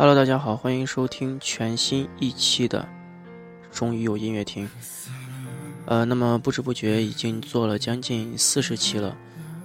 [0.00, 2.86] Hello，大家好，欢迎收听全新一期的
[3.76, 4.64] 《终于有音乐听》。
[5.86, 9.16] 呃，那么不知不觉已经做了将近四十期了，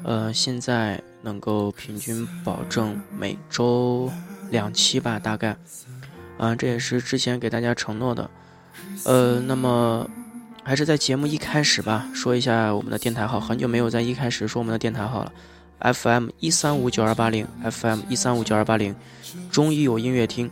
[0.01, 4.11] 呃，现在能够平均保证每周
[4.49, 5.55] 两期吧，大概。
[6.39, 8.27] 嗯，这也是之前给大家承诺的。
[9.05, 10.09] 呃，那么
[10.63, 15.31] 还是在节目一开始吧，说一下我们的电台号，很久没有在一开始说我们的电台号了。
[15.83, 18.95] FM 一三五九二八零，FM 一三五九二八零，
[19.51, 20.49] 终于有音乐听。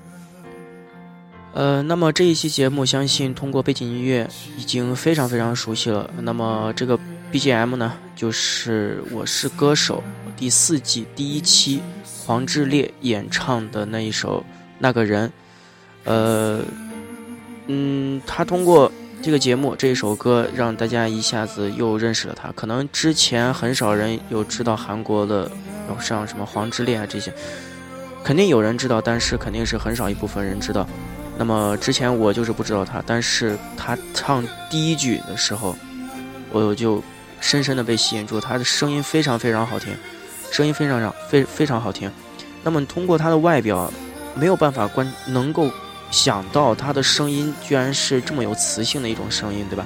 [1.53, 6.09] 呃，那么这一期节目，相信通过背景音乐已经非常非常熟悉了。
[6.21, 6.99] 那么这个
[7.31, 10.03] BGM 呢，就是《我是歌手》
[10.39, 11.81] 第四季第一期
[12.25, 14.39] 黄致列演唱的那一首
[14.79, 15.29] 《那个人》。
[16.03, 16.61] 呃，
[17.67, 18.91] 嗯，他通过。
[19.23, 22.51] 这个节目这一首歌让大家一下子又认识了他。
[22.53, 25.49] 可能之前很少人有知道韩国的，
[25.87, 27.31] 有像什么黄致列啊这些，
[28.23, 30.87] 肯定有人知道，但是肯定是很少一部分人知道。
[31.37, 35.75] 那么之前我就是不知道他，但是他唱第一句的时候，
[36.51, 37.03] 我就
[37.39, 38.41] 深深的被吸引住。
[38.41, 39.95] 他的声音非常非常好听，
[40.51, 42.11] 声音非常让非非常好听。
[42.63, 43.93] 那么通过他的外表，
[44.33, 45.69] 没有办法观能够。
[46.11, 49.85] 想到他的声音居然是这么有磁性的一种声音，对吧？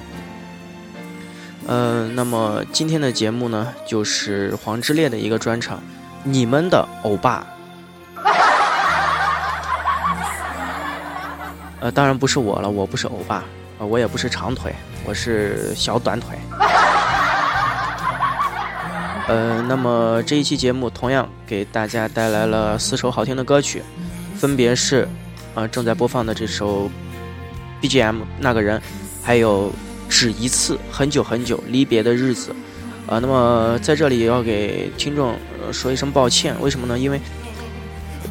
[1.68, 5.80] 呃，那么今天的节目呢，就是黄致列的一个专场，
[6.24, 7.46] 你们的欧巴。
[11.80, 13.42] 呃，当然不是我了，我不是欧巴，
[13.78, 16.36] 呃，我也不是长腿，我是小短腿。
[19.28, 23.82] 呃，那么这一期节目同样给大家带来了四首好听的歌曲，
[24.36, 25.08] 分别是。
[25.56, 26.90] 啊，正在播放的这首
[27.80, 28.80] BGM，那个人，
[29.22, 29.72] 还有
[30.06, 32.54] 只一次，很久很久离别的日子，
[33.06, 35.34] 啊，那么在这里要给听众
[35.72, 36.98] 说一声抱歉，为什么呢？
[36.98, 37.18] 因为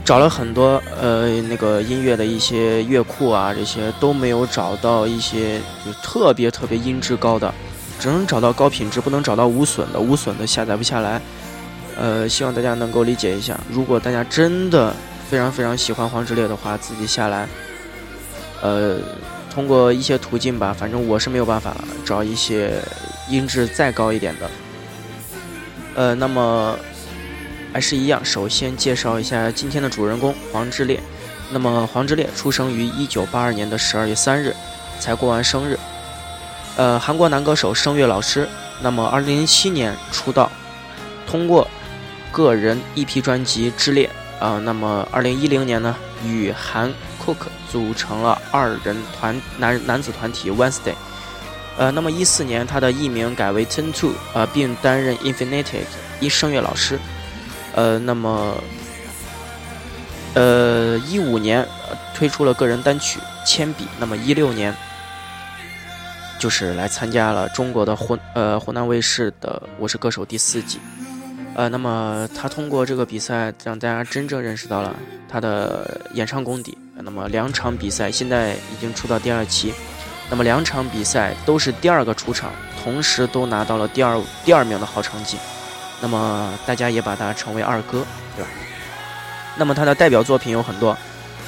[0.03, 7.51] 找了很多呃那个音乐的一些乐库啊，这些都没有找到一些就特别特别音质高的，
[7.99, 11.19] 只能找到高品质，不能找到无损的，无损的下载不下来，
[11.97, 13.59] 呃，希望大家能够理解一下。
[13.67, 14.95] 如果大家真的。
[15.29, 17.47] 非常非常喜欢黄致列的话，自己下来，
[18.61, 18.97] 呃，
[19.53, 21.75] 通过一些途径吧，反正我是没有办法
[22.05, 22.81] 找一些
[23.29, 24.49] 音质再高一点的。
[25.95, 26.77] 呃，那么
[27.73, 30.99] 还是一样，首先介绍一下今天的主人公黄致列。
[31.51, 34.55] 那么黄致列出生于一九八二年的十二月三日，
[34.99, 35.77] 才过完生日。
[36.75, 38.47] 呃，韩国男歌手、声乐老师。
[38.81, 40.51] 那么二零零七年出道，
[41.25, 41.67] 通过
[42.31, 44.09] 个人 EP 专辑《之恋》。
[44.39, 50.93] 啊，那么二零一零年呢，与韩 Cook 组成了二人团男男子团体 Wednesday。
[51.77, 55.81] 呃，那么一四年他的艺名改为 Ten Two，呃，并担任 Infinite
[56.19, 56.99] 一声乐老师。
[57.73, 58.55] 呃，那么
[60.35, 61.67] 呃一五年
[62.13, 64.73] 推出了个人单曲《铅笔》，那么一六年
[66.39, 70.79] 就是来参加了中国的湖呃湖南卫视的《我是歌手》第四季。
[71.55, 74.93] 呃，那么他通过这个比赛，让大家真正认识到了
[75.29, 76.77] 他的演唱功底。
[76.97, 79.73] 那么两场比赛现在已经出到第二期，
[80.29, 82.51] 那么两场比赛都是第二个出场，
[82.83, 85.37] 同时都拿到了第二第二名的好成绩。
[86.01, 88.05] 那么大家也把他称为二哥，
[88.35, 88.49] 对吧？
[89.57, 90.97] 那么他的代表作品有很多，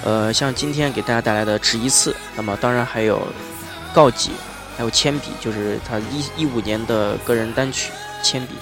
[0.06, 3.20] 呃，像今天给大家带来的《只一次》，那么当然还有
[3.94, 4.30] 《告急》，
[4.78, 7.92] 还有《铅笔》，就是他一一五年的个人单曲
[8.26, 8.54] 《铅笔》。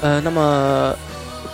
[0.00, 0.94] 呃，那么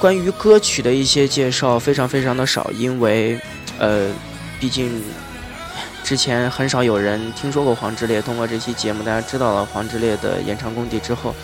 [0.00, 3.40] 关于歌曲的一些介绍非常非常的少，因为
[3.78, 4.08] 呃，
[4.58, 5.02] 毕竟
[6.02, 8.20] 之前很少有人听说过黄致列。
[8.20, 11.34] 通过这期节目，大家知道了黄致列的演唱功底之后，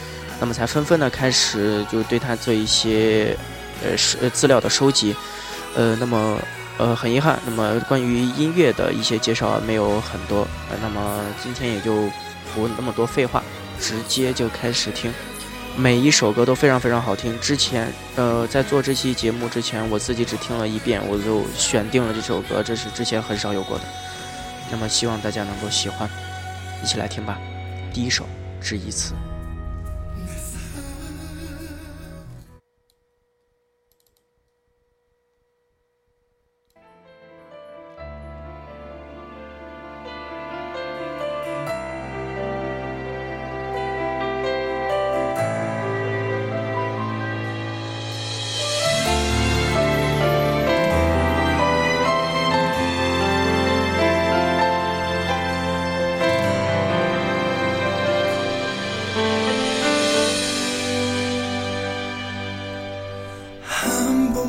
[0.41, 3.37] 那么才纷纷的开始就对他做一些
[3.85, 5.15] 呃是资料的收集。
[5.77, 6.37] 呃，那么
[6.79, 10.41] 呃很遗憾，那么关于音乐的一些介绍没有很多。
[10.69, 12.03] 呃，那么今天也就
[12.55, 13.43] 不那么多废话，
[13.79, 15.13] 直接就开始听。
[15.77, 17.39] 每一首歌都非常非常好听。
[17.41, 23.85] 之前，呃，在做这期节目之前，我自己只听了一遍，我就选定了这首歌，这是之前很少有过的。
[24.71, 26.09] 那么，希望大家能够喜欢，
[26.83, 27.39] 一起来听吧。
[27.93, 28.25] 第一首，
[28.61, 29.15] 只一次。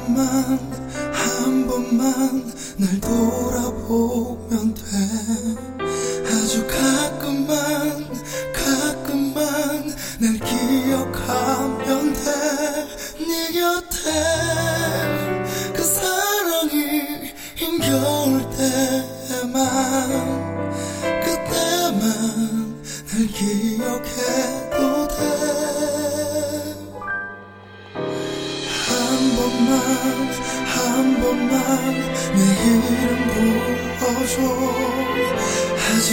[0.10, 0.60] 한 번만
[1.14, 2.44] 한 번만
[2.78, 3.59] 날 돌아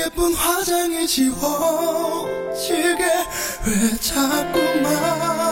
[0.00, 1.34] 예쁜 화장이 지워지게
[3.66, 5.49] 왜 자꾸만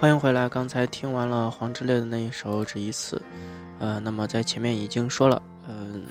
[0.00, 0.48] 欢迎回来。
[0.48, 3.16] 刚才听完了黄致列的那一首《只一次》，
[3.80, 6.04] 呃，那么在前面已经说了，嗯，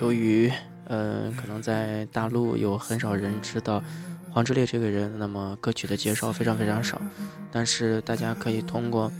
[0.00, 0.48] 由于
[0.86, 3.82] 呃可能在大陆有很少人知道
[4.30, 7.02] 黄致列这个人，那么歌曲的介绍非常非常少，
[7.50, 9.10] 但是大家可以通过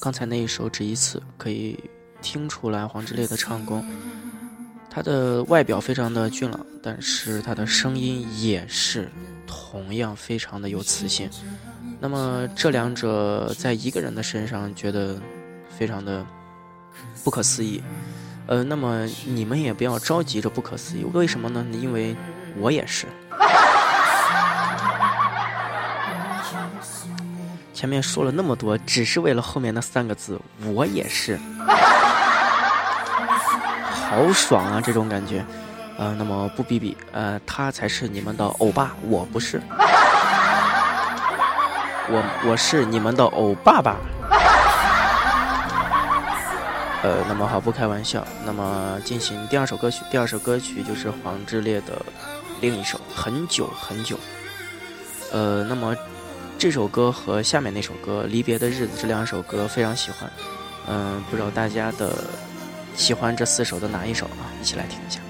[0.00, 1.78] 刚才那一首《只一次》可以
[2.22, 3.84] 听出来黄致列的唱功。
[4.94, 9.10] 他的外表非常的俊朗但是他的声音也是
[9.46, 11.30] 同样非常的有磁性。
[11.98, 15.18] 那么这两者在一个人的身上觉得
[15.70, 16.26] 非常的
[17.24, 17.82] 不可思议。
[18.46, 21.64] 呃那么你们也不要着急着不可思议为什么呢？
[21.72, 22.14] 因为
[22.58, 23.06] 我也是。
[27.72, 30.38] 前面说了那么多只是为了后面那三个字
[30.74, 31.40] 我也是。
[34.12, 35.42] 好爽啊，这种感觉。
[35.96, 39.58] 呃，那么不比比，呃，他才是你们的欧巴，我不是。
[42.10, 43.96] 我我是你们的欧爸爸。
[47.02, 48.22] 呃，那么好，不开玩笑。
[48.44, 52.04] 那么进行第二首歌曲，第二首歌曲就是黄致列的
[52.60, 54.16] 另一首《很久很久》。
[55.32, 55.96] 呃，那么
[56.58, 60.30] 这首歌和下面那首歌《离别的日子》这两首歌非常喜欢。
[60.86, 62.12] 嗯，不知道大家的
[62.94, 64.46] 喜欢这四首的哪一首啊？
[64.60, 65.20] 一起来听一下。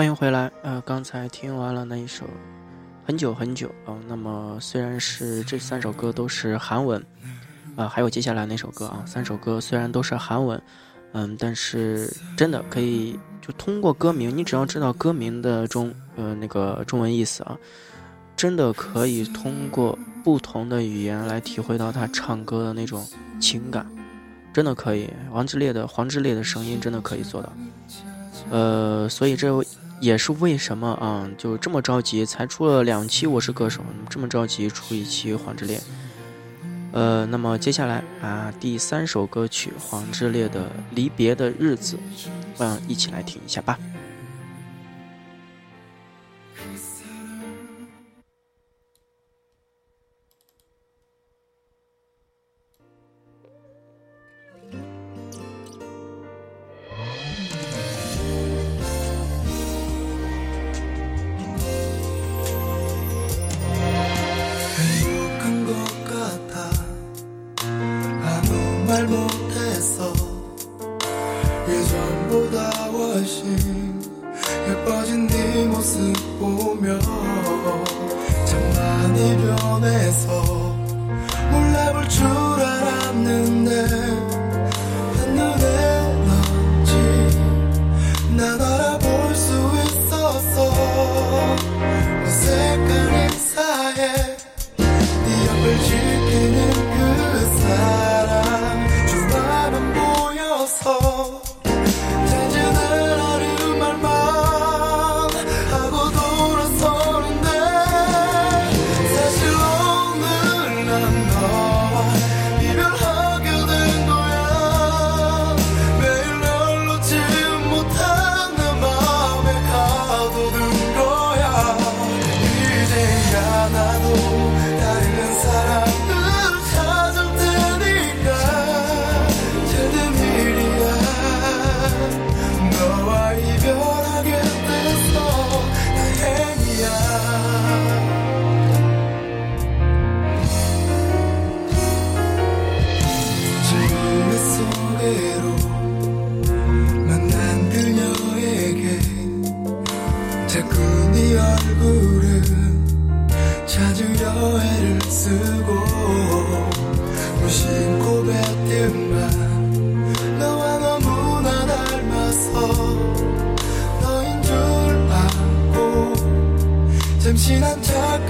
[0.00, 0.50] 欢迎回来。
[0.62, 2.24] 呃，刚才听完了那一首
[3.06, 7.04] 《很久很久》啊、那么虽然是这三首歌都是韩文，
[7.76, 10.58] 啊、还有接下来那首歌啊，三首歌虽然都是韩文，
[11.12, 17.54] 嗯，但是真的可以就通过歌名，你只要知道歌名的中呃那个中文意思啊，
[18.34, 23.06] 真的可以通过不同的语言来体会到他唱歌的那种
[23.38, 23.86] 情感，
[24.50, 25.10] 真的可以。
[25.30, 27.52] 王之烈的黄之烈的声音真的可以做到。
[28.50, 29.54] 呃，所以这
[30.00, 35.78] 也是为什么啊，就这么着急，才出了两期《我是歌手》，这么着急出一期《黄之烈》。
[36.92, 41.96] 呃，那么接下来啊，第三首歌曲黄之烈的《离别的日子》，
[42.58, 43.78] 嗯，一起来听一下吧。
[68.90, 70.12] 말 못해서
[71.68, 74.02] 예전보다 훨씬
[74.68, 80.42] 예뻐진 네 모습 보며 참 많이 변해서
[81.52, 84.19] 몰라 볼 줄 알았는데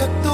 [0.01, 0.30] que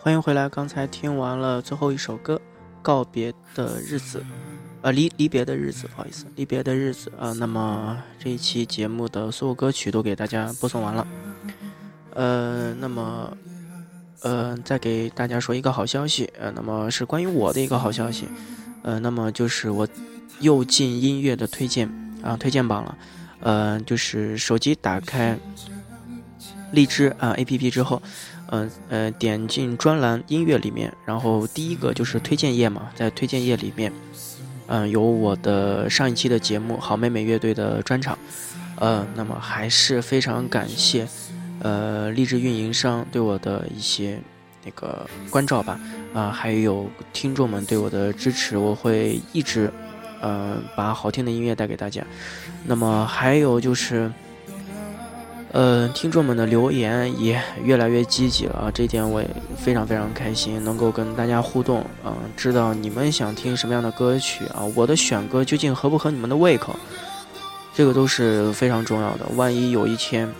[0.00, 2.36] 欢迎回来，刚才听完了最后一首歌
[2.80, 4.20] 《告别的日子》，
[4.80, 11.06] 呃，离离别的日子，不好意思，离别的日子啊、呃那么这一期节目的所有歌曲都给大家播送完了，
[12.14, 13.36] 呃，那么，
[14.22, 18.28] 呃，再给大家说一个好消息，呃，那么是关于我的一个好消息，
[18.82, 19.86] 呃，那么就是我
[20.38, 21.88] 又进音乐的推荐
[22.22, 22.98] 啊、推荐榜了，
[23.40, 25.36] 呃，就是手机打开
[26.70, 28.00] 荔枝啊、APP 之后。
[28.50, 33.92] 嗯呃，点进专栏音乐里面，然后第一个就是推荐页嘛，在推荐页里面，
[34.68, 38.18] 嗯、有我的上一期的节目好妹妹乐队的专场，
[38.76, 41.06] 呃，那么还是非常感谢，
[41.60, 44.18] 呃，励志运营商对我的一些
[44.64, 45.78] 那个关照吧，
[46.14, 49.70] 啊、还有听众们对我的支持，我会一直，
[50.22, 52.02] 呃，把好听的音乐带给大家。
[52.64, 54.10] 那么还有就是。
[55.50, 66.76] 呃，听众们的留言也越来越积极了啊，这点我也非常非常开心，能够跟大家互动，嗯、知道你们想听什么样的歌曲啊，我的选歌究竟合不合你们的胃口，
[67.74, 69.24] 这个都是非常重要的。
[69.36, 70.30] 万一有一天，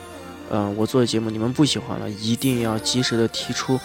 [0.50, 3.80] 嗯、我做的节目你们不喜欢了，一定要及时的提出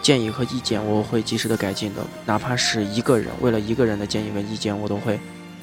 [0.00, 5.18] 建议和意见，我会及时的改进的，哪怕是一个人，为了一个人的建议和意见，我都会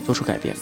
[0.06, 0.54] 做出改变。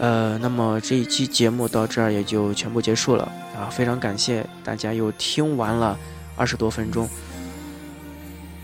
[0.00, 3.68] 呃，那么这一期节目到这儿也就全部结束了啊！
[3.70, 5.94] 非常感谢大家又听完了
[6.36, 7.06] 二十多分钟。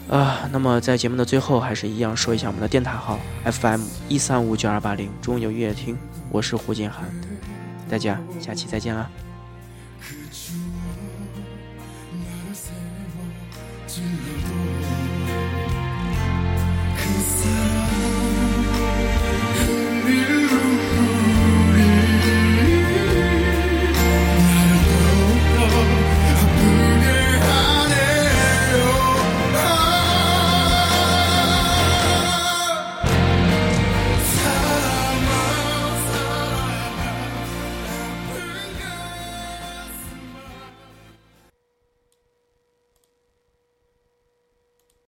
[0.09, 5.99] 啊，那么在节目的最后，还是一样说一下我们的电台号 FM 一三五九二八零中游音乐厅，
[6.31, 7.05] 我是胡金涵，
[7.91, 9.11] 大家下期再见啦。